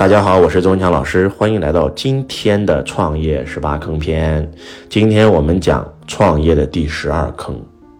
[0.00, 4.50] 大家好，我是周文强老师，欢迎来到今天的创业十八坑篇。
[4.88, 7.54] 今天我们讲创业的第十二坑，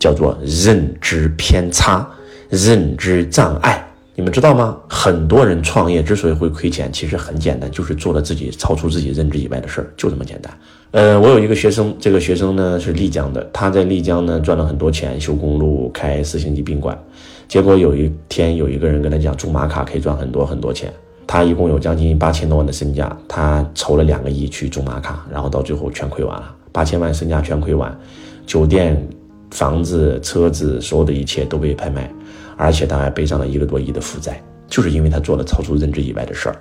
[0.00, 2.04] 叫做认知偏差、
[2.48, 3.86] 认知障碍。
[4.16, 4.76] 你们知道吗？
[4.88, 10.52] 很多人创业之所以会亏钱，其实很简单，就是做了自己超出自己认知以外的事儿，就这么简单。
[10.90, 16.98] 呃，我有一个学生，这个学生呢是丽江的，他在丽江呢赚了很多钱，修公路、开四星级宾馆。
[17.46, 20.92] 结果有一天，有一个人跟他讲，中马卡可以赚很多很多钱。
[21.26, 27.96] 他一共有将近八千多万的身价，他筹了两个亿去中马卡，然后到最后全亏完了，八千万身价全亏完，
[28.46, 29.08] 酒店、
[29.50, 32.10] 房子、车子，所有的一切都被拍卖，
[32.56, 36.56] 而且他还背上了一个多亿的负债，就是因为他做了超出认知以外的事儿。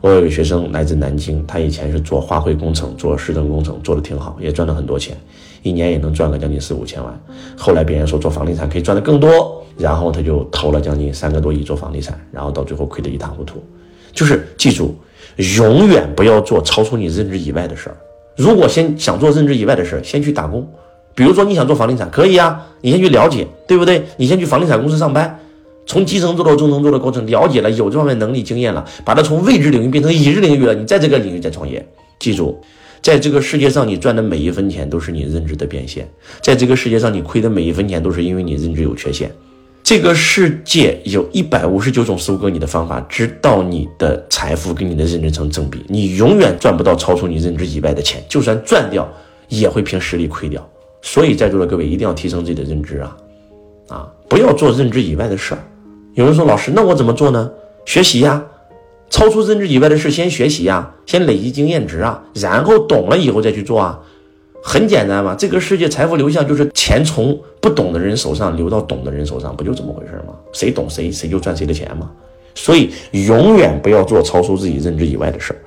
[0.00, 5.16] 我有个学生来自南京，他以前是做花卉工程、做市政工程，做的挺好，也赚了很多钱，
[5.62, 7.20] 一年也能赚个将近四五千万。
[7.56, 13.64] 后来别人说做房地产可以赚的更多，然后他就投了将近三个多亿做房地产，然后到最后亏得一塌糊涂。
[14.14, 14.96] 就是记住，
[15.58, 17.96] 永远不要做超出你认知以外的事儿。
[18.36, 20.66] 如果先想做认知以外的事儿，先去打工。
[21.14, 24.02] 比如说你想做房地产，可以啊，你先去了解，对不对？
[24.16, 25.38] 你先去房地产公司上班，
[25.86, 31.86] 从基层做到中层做的过程，了解了，有这方面能力经验了，把它从未知领域变成已知领域了，你在这个领域再创业。
[32.18, 32.60] 记住，
[33.00, 36.04] 在这个世界上，你赚的每一分钱都是你认知的变现；
[36.40, 39.30] 在这个世界上，你亏的每一分钱都是因为你认知有缺陷。
[39.84, 49.06] 这个世界有一百五十九种收割你的方法，直到你的财富跟你的认知成正比，你永远赚不到超出你认知以外的钱，就算赚掉，
[49.50, 50.66] 也会凭实力亏掉。
[51.02, 53.16] 所以，在座的各位一定要提升自己的认知啊，
[53.88, 55.62] 啊，不要做认知以外的事儿。
[56.14, 57.50] 有人说，老师，那我怎么做呢？
[57.84, 58.42] 学习呀，
[59.10, 64.00] 超出认知以外的事，先学习呀，先累积经验值啊，然后懂了以后再去做啊。
[64.66, 70.34] 很简单嘛，这个世界财富流向就是钱从不懂的人手上流到懂的人手上，不就这么回事吗？
[70.54, 72.10] 谁懂谁谁就赚谁的钱嘛。
[72.54, 75.58] 所以永远不要做超出自己认知以外的事儿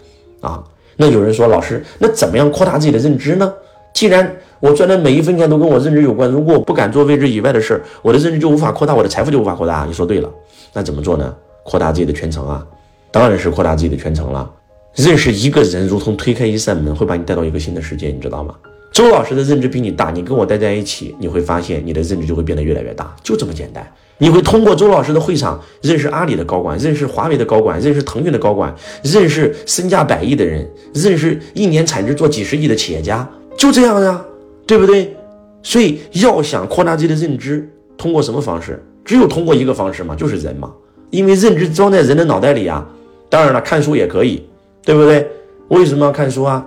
[0.50, 0.64] 啊。
[0.96, 3.54] 那有人说，老师，那怎么样扩大自己的认知呢？
[3.94, 9.86] 既然我赚的每一分钱都跟我认知有关，如果我不敢做未知以外的事儿，我的认知就无法扩大，我的财富就无法扩大。
[9.86, 10.30] 你说对了，
[10.74, 11.36] 那怎么做呢？
[11.64, 12.66] 扩大自己的圈层啊，
[13.12, 14.52] 当然是扩大自己的圈层了。
[14.96, 18.56] 认识一个人，如同推开一扇门，会把你带到一个新的世界，你知道吗？
[18.98, 23.88] 周老师的认知比你大，你跟我待在一起，你会发现你的认知就会变得越来越大，就这么简单。
[24.18, 34.20] 你会通过周老师的会场认识阿里的高管，认识华为的高管，认识腾讯的高管，认识身价百亿的人，认识一年产值做几十亿的企业家，就这样呀，
[34.66, 35.16] 对不对？
[35.62, 37.70] 所以要想扩大自己的认知，
[38.00, 38.84] 通过什么方式？
[39.06, 40.74] 只有通过一个方式嘛，就是人嘛，
[41.12, 42.84] 因为认知装在人的脑袋里啊。
[43.30, 44.44] 当然了，看书也可以，
[44.84, 45.30] 对不对？
[45.68, 46.66] 为什么要看书啊？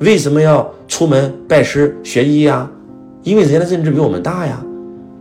[0.00, 2.70] 为什么要出门拜师学艺呀？
[3.22, 4.62] 因为人家的认知比我们大呀，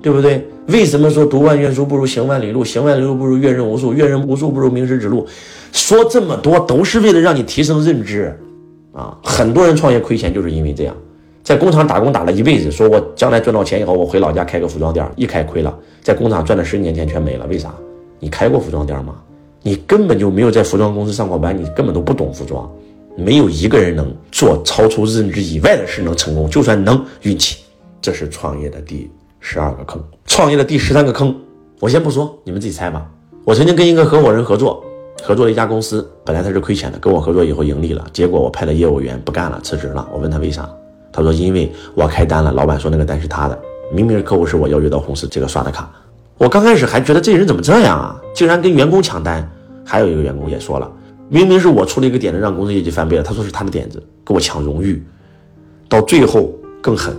[0.01, 0.45] 对不对？
[0.67, 5.25] 为什么说读万卷书不如行万里路，行万里路不如阅人无数，阅人无数不如名师指路？
[5.71, 8.33] 说这么多都是为了让你提升认知
[8.93, 9.17] 啊！
[9.23, 10.95] 很多人创业亏钱就是因为这样，
[11.43, 17.45] 在工厂打工打了一辈子，说我将来赚到钱以后，我回老家开个服装店，一开亏了，在工厂赚了十年钱全没了。
[17.47, 17.73] 为啥？
[18.19, 19.15] 你开过服装店吗？
[19.61, 22.69] 你根本就没有在服装公司上过班，你根本都不懂服装。
[23.15, 27.57] 没有一个人能做超出认知以外的事能成功，就算能运气。
[28.01, 29.09] 这是创业的第
[29.39, 31.35] 十二个坑，创业的第十三个坑，
[31.79, 33.05] 我先不说，你们自己猜吧。
[33.45, 34.83] 我曾经跟一个合伙人合作，
[35.21, 40.07] 合作了一家公司，本来他是亏钱的，跟我合作以后盈利了，结果我派了业务员不干了，辞职了。
[40.11, 40.69] 我问他为啥，
[41.11, 43.57] 他说因为我开单了，老板说那个单是他的，
[43.93, 45.89] 明明是客户是我邀约到公司这个刷的卡。
[46.37, 49.47] 我刚开始还觉得这人怎么这样啊，竟然跟员工抢单。
[49.85, 50.89] 还有一个员工也说了。
[51.33, 53.23] 明明是我出了一个点子，让公司业绩翻倍了。
[53.23, 55.03] 他说是他的点子，跟我抢荣誉，
[55.89, 57.17] 到最后更狠，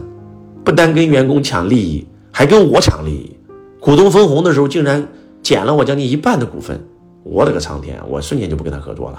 [0.63, 3.37] 不单跟员工抢利益，还跟我抢利益。
[3.81, 5.05] 股东分红的时候，竟然
[5.43, 6.81] 减了我将近一半的股份。
[7.25, 8.01] 我的个苍天！
[8.09, 9.19] 我瞬间就不跟他合作了。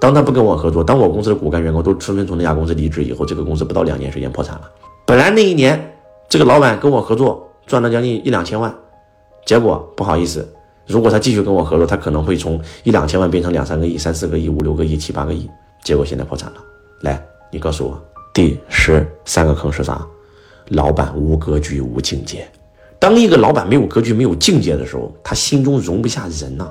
[0.00, 4.62] 当他不跟我合作，当我公司的骨干员工都纷纷从那家公司离职以后，这个公司不到两年时间破产了。
[5.06, 5.94] 本来那一年，
[6.28, 8.74] 这个老板跟我合作赚了将近一两千万，
[9.44, 10.52] 结果不好意思。
[10.86, 15.48] 如果他继续跟我合作，他可能会从一两千万变成两三个亿、三四个亿、五六个亿、七八个亿，
[15.82, 16.56] 结果现在破产了。
[17.00, 18.00] 来，你告诉我，
[18.32, 20.06] 第十三个坑是啥？
[20.68, 22.46] 老板无格局、无境界。
[22.98, 26.68] 当一个老板没有格局、没有境界的时候，他心中容不下人呐。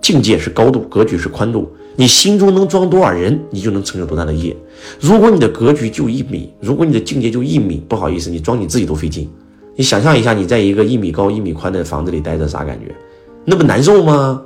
[0.00, 1.70] 境界是高度，格局是宽度。
[1.96, 4.56] 你心中能装多少人，你就能成就多大的业。
[4.98, 9.30] 如果你的格局就一米，如果你的境界就一米，不好意思，你装你自己都费劲。
[9.76, 12.94] 你想象一下，你在一个一米高、一米宽的房子里待着，啥感觉？
[13.44, 14.42] 那不难受吗？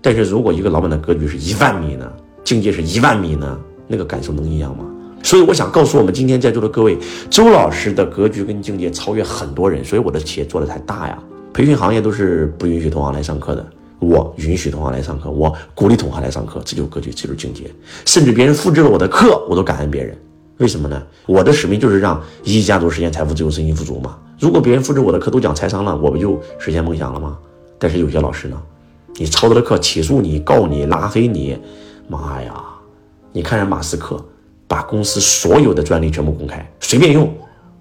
[0.00, 2.10] 但是如果一个老板的格局是一万米呢，
[2.44, 4.84] 境界是一万米呢，那个感受能一样吗？
[5.22, 6.96] 所以我想告诉我们今天在座的各位，
[7.28, 11.18] 周老师的格局跟境界超越很多人，所以我的企业做的才大呀。
[11.52, 13.66] 培训行业都是不允许同行来上课的，
[13.98, 17.64] 我允许同行来上课，我鼓励同行来上课，这就是格局，这就是境界。
[18.06, 20.16] 甚至别人复制了我的课，我都感恩别人。
[20.58, 21.02] 为什么呢？
[21.26, 24.16] 我的使命就是让一亿家族实现财富自由、身心富足嘛。
[24.38, 27.36] 如果别人复制我的课都讲财商了，我不就实现梦想了吗？
[27.78, 28.60] 但是有些老师呢，
[29.16, 31.56] 你抄他的课，起诉你、告你、拉黑你，
[32.08, 32.54] 妈呀！
[33.32, 34.22] 你看人马斯克
[34.66, 37.32] 把公司所有的专利全部公开，随便用。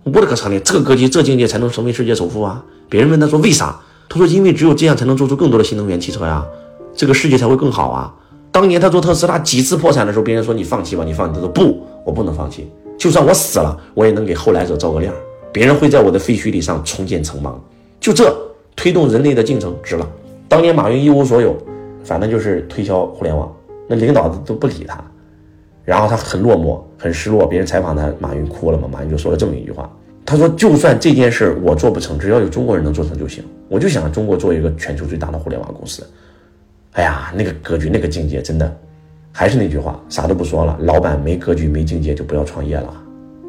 [0.04, 2.64] 我的个苍天，这个格局、这境界才能成为世界首富啊！
[2.88, 3.80] 别人问他说为啥？
[4.08, 6.46] 他说因为只有这样才能做出更多的新能源汽车呀，
[6.96, 8.14] 这个世界才会更好啊！
[8.52, 11.36] 当年他做特斯拉几次破产的时候，别人说你放弃吧，你放弃。
[11.36, 15.14] 他说不，我不能放弃，就算我死了，我也能给后来者照个亮。
[15.52, 17.62] 别人会在我的废墟里上重建城邦，
[18.00, 18.34] 就这
[18.88, 20.10] 推动人类的进程值了。
[20.48, 21.58] 当年马云一无所有，
[22.06, 23.54] 反正就是推销互联网，
[23.86, 25.04] 那领导都不理他，
[25.84, 27.46] 然后他很落寞，很失落。
[27.46, 28.88] 别人采访他，马云哭了嘛？
[28.90, 29.92] 马云就说了这么一句话，
[30.26, 33.44] 他说：“就算这件事我做不成，只要有中国人能做成就行。
[33.68, 36.02] 我就想中国做一个全球最大的互联网公司。”
[36.96, 38.74] 哎呀，那个格局，那个境界，真的，
[39.34, 40.78] 还是那句话，啥都不说了。
[40.84, 42.94] 老板没格局、没境界，就不要创业了，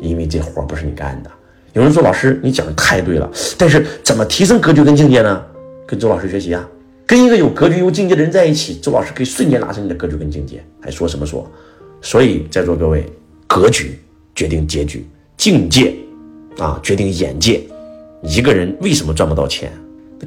[0.01, 1.31] 因为这活不是你干的。
[1.79, 5.41] 有人说：“老师，你讲的太对了，但是怎么提升格局跟境界呢？
[5.87, 6.69] 跟周老师学习啊，
[7.07, 10.61] 跟一个有格局、有境界的人在一起，周老师可以瞬间拉升你的格局跟境界。
[10.81, 11.49] 还说什么说？
[12.03, 13.07] 所以在座各位，
[13.47, 13.97] 格局
[14.35, 15.95] 决定结局，境界
[16.59, 17.63] 啊决定眼界。
[18.23, 19.71] 一个人为什么赚不到钱？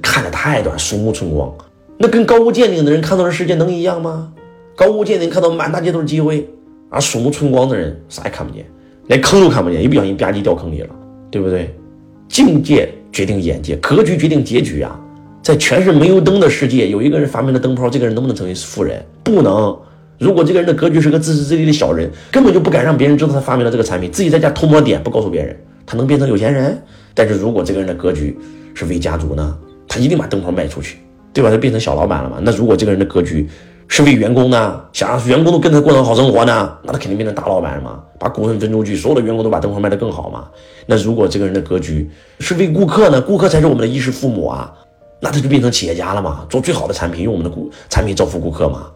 [0.02, 1.54] 看得太短，鼠目寸光。
[1.98, 4.32] 那跟高屋建瓴的人看到的世界能一样吗？
[4.74, 6.48] 高屋建瓴看到满大街都是机会，
[6.90, 8.66] 而鼠目寸光的人啥也看不见，
[9.08, 10.96] 连坑都看不见，一不小心吧唧掉坑里了。”
[11.32, 11.74] 对不对？
[12.28, 15.00] 境界决定眼界，格局决定结局啊！
[15.42, 19.04] 在全是煤油灯的世界，有一个人发明了灯泡，这个人能不能成为富人？
[19.24, 19.76] 不能。
[20.20, 26.80] 如果这个人的格局是个自私自利的小人，根本就不敢让别人知道他发明了这个产品，自己在家偷摸点，不告诉别人，他能变成有钱人？
[27.14, 28.38] 但是如果这个人的格局
[28.74, 29.58] 是为家族呢？
[29.88, 30.98] 他一定把灯泡卖出去，
[31.34, 31.50] 对吧？
[31.50, 32.38] 他变成小老板了嘛？
[32.42, 33.48] 那如果这个人的格局……
[33.94, 40.48] 是为员工呢，想让员工都跟他过上好生活呢，那他肯定变成大老板嘛，把股份分出去，所有的员工都把灯泡卖得更好嘛。
[40.86, 42.10] 那如果这个人的格局
[42.40, 44.74] 是为顾客呢，顾客才是我们的衣食父母啊，
[45.20, 48.90] 那他就变成企业家了嘛，做最好的产品，用我们的顾产品造福顾客嘛。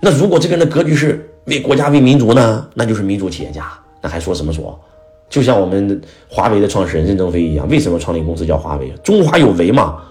[0.00, 4.76] 那如果这个人的格局是为国家为民族呢，那就是民族企业家，那还说什么说？
[5.30, 8.92] 就像我们华为的创始人任正非一样，为什么创立公司叫华为？
[9.04, 10.02] 中华有为嘛？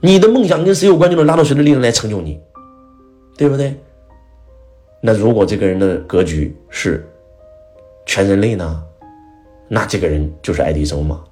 [0.00, 2.38] 你的梦想跟谁有关，就能拉到谁的力量来成就你。
[3.36, 3.74] 对不对？
[5.00, 7.04] 那如果这个人的格局是
[8.06, 8.82] 全人类呢？
[9.68, 11.24] 那这个人就是爱迪生吗？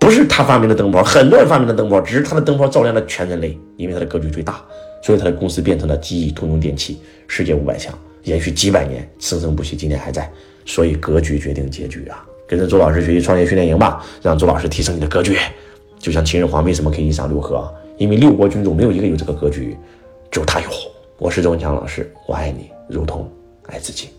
[0.00, 4.64] 不是他发明的灯泡，很多人发明的灯泡，只是他的灯泡照亮了全人类，因为他的格局最大，
[5.02, 10.30] 所以他的公司变成了记忆通用电器，世界五百强，延续几百年，生生不息，今天还在。
[10.64, 12.26] 所以格局决定结局啊！
[12.46, 15.36] 跟着周老师学习创业训练营吧，让周老师提升你的格局。
[15.98, 17.72] 就像秦始皇为什么可以一晌六合？
[17.98, 19.76] 因为六国军中没有一个有这个格局。
[20.30, 20.68] 祝他有，
[21.18, 23.30] 我是周文强老师，我爱你，如同
[23.64, 24.17] 爱自己。